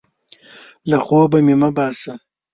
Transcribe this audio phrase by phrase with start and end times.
[0.89, 2.13] له خوبه مې مه باسه!